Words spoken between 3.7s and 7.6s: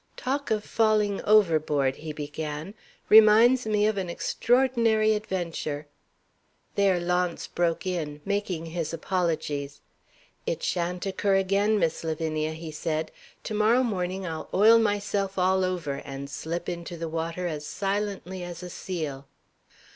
of an extraordinary adventure" There Launce